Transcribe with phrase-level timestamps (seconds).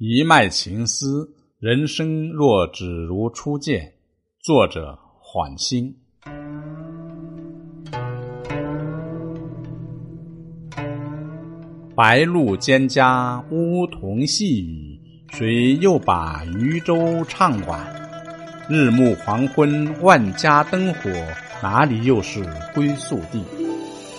[0.00, 3.94] 一脉情思，人生若只如初见。
[4.40, 5.92] 作者：缓心。
[11.96, 15.00] 白露蒹葭，梧桐细雨，
[15.30, 17.84] 谁又把渔舟唱晚？
[18.68, 21.10] 日暮黄昏，万家灯火，
[21.60, 23.42] 哪里又是归宿地？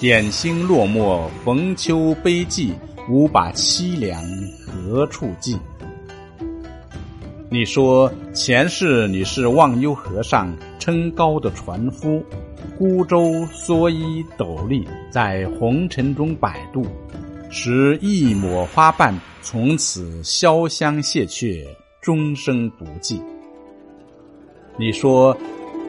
[0.00, 2.72] 点星落寞，逢秋悲寂。
[3.08, 4.22] 无把凄凉
[4.66, 5.58] 何处寄？
[7.48, 12.24] 你说前世你是忘忧河上撑篙的船夫，
[12.76, 16.84] 孤舟蓑衣斗笠，在红尘中摆渡，
[17.48, 21.64] 拾一抹花瓣，从此潇湘谢却，
[22.00, 23.22] 终生不记。
[24.76, 25.36] 你说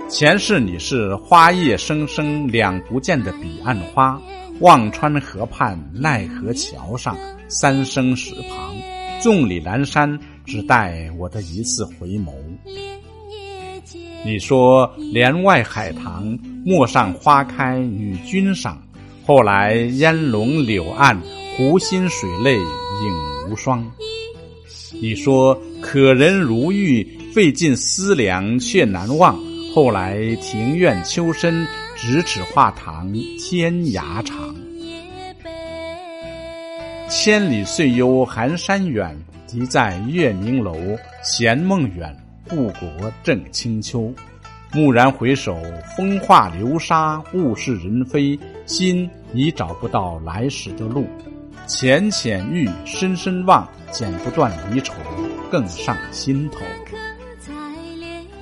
[0.10, 4.20] 前世你是花叶生生两不见的彼岸花。
[4.62, 7.16] 忘川河畔，奈何桥上，
[7.50, 8.74] 三生石旁，
[9.22, 12.32] 众里阑珊，只待我的一次回眸。
[14.26, 18.82] 你说帘外海棠，陌上花开与君赏。
[19.26, 21.22] 后来烟笼柳岸，
[21.56, 23.86] 湖心水泪影无双。
[25.02, 29.38] 你说可人如玉，费尽思量却难忘。
[29.78, 31.64] 后来庭院秋深。
[31.96, 34.36] 咫尺画堂，天涯长。
[37.08, 40.76] 千里岁忧寒山远，即在月明楼。
[41.22, 42.12] 闲梦远，
[42.50, 42.90] 故国
[43.22, 44.12] 正清秋。
[44.74, 45.56] 蓦然回首，
[45.96, 51.06] 风化流沙，物是人非，心已找不到来时的路。
[51.68, 54.96] 浅浅欲，深深望，剪不断离愁，
[55.52, 56.62] 更上心头。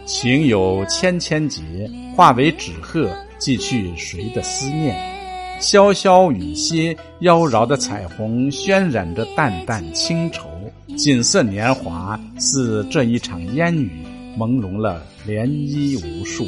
[0.05, 1.61] 情有千千结，
[2.15, 3.09] 化为纸鹤。
[3.37, 4.95] 寄去谁的思念？
[5.59, 10.49] 潇潇雨歇，妖娆的彩虹渲染着淡淡清愁。
[10.95, 13.91] 锦瑟年华，似这一场烟雨，
[14.37, 16.45] 朦胧了涟漪无数。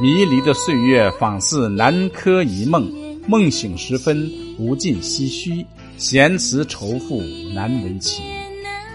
[0.00, 2.88] 迷离的岁月，仿似南柯一梦。
[3.26, 5.66] 梦醒时分，无尽唏嘘。
[5.96, 7.20] 闲词愁赋，
[7.54, 8.24] 难为情。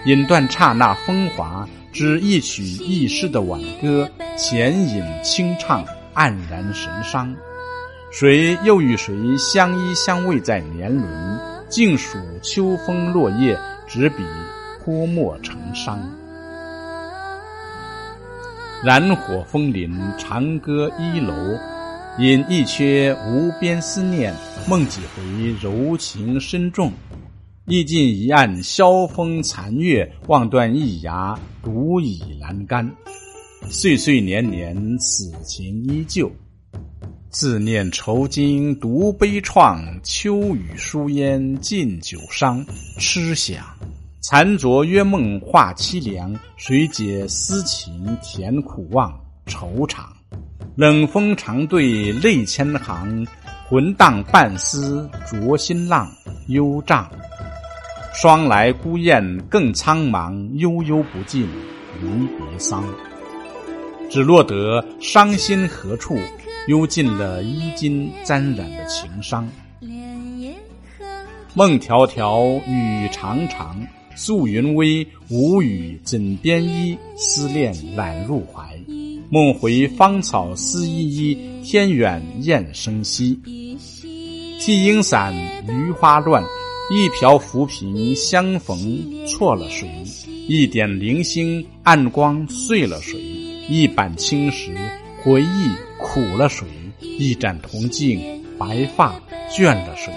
[0.05, 5.85] 饮断刹那风华，只一曲一诗的挽歌，浅饮轻唱。
[6.15, 7.35] 黯然神伤，
[8.11, 11.39] 谁又与谁相依相偎在年轮？
[11.69, 14.23] 静数秋风落叶，执笔
[14.79, 15.97] 泼墨成殇。
[18.83, 21.33] 燃火风林，长歌一楼，
[22.19, 24.31] 饮一阙无边思念，
[24.67, 26.93] 梦几回柔情深重。
[27.65, 32.93] 意尽一岸萧风残月，望断一崖独倚栏杆。
[33.69, 36.29] 岁岁年年，此情依旧。
[37.29, 42.65] 自念愁经独悲怆，秋雨疏烟尽酒伤。
[42.99, 43.63] 痴想，
[44.19, 49.17] 残酌约梦话凄凉，谁解思情填苦望？
[49.47, 50.03] 惆怅，
[50.75, 53.25] 冷风长对泪千行，
[53.69, 56.11] 魂荡半丝浊心浪，
[56.47, 57.09] 忧帐。
[58.13, 61.47] 霜来孤雁更苍茫，悠悠不尽
[61.99, 62.07] 离
[62.37, 62.85] 别桑。
[64.07, 66.15] 只落得伤心何处？
[66.67, 69.49] 忧尽了衣襟沾染的情伤。
[71.55, 73.75] 梦迢迢，雨长长，
[74.15, 76.95] 宿云微，无语枕边衣？
[77.17, 78.63] 思恋揽入怀。
[79.29, 83.39] 梦回芳草思依依，天远雁声稀。
[84.59, 85.33] 替莺伞
[85.67, 86.41] 渔花乱，
[86.89, 89.89] 一瓢浮萍相逢错了谁？
[90.49, 93.17] 一点零星暗光碎了谁？
[93.69, 94.75] 一板青石，
[95.21, 96.67] 回忆苦了谁？
[96.99, 98.19] 一盏铜镜，
[98.59, 99.15] 白发
[99.49, 100.13] 倦了谁？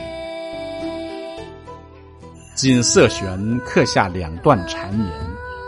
[2.57, 5.09] 锦瑟弦刻下两段缠绵，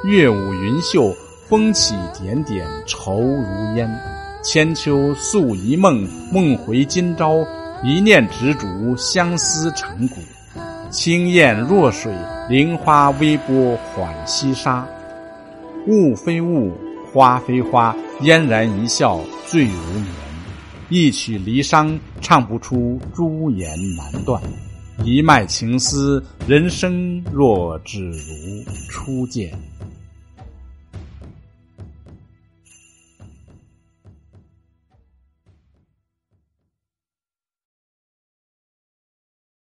[0.05, 1.15] 月舞云袖，
[1.49, 3.89] 风起点点愁如烟。
[4.43, 7.37] 千秋宿一梦，梦回今朝，
[7.85, 10.17] 一念执着，相思成骨。
[10.91, 12.13] 清雁若水，
[12.49, 14.87] 菱花微波缓西沙。
[15.87, 16.73] 雾非雾。
[17.11, 20.05] 花非花，嫣然一笑醉无眠。
[20.91, 24.41] 一曲离殇，唱不出朱颜难断。
[25.03, 29.51] 一脉情丝，人生若只如初见。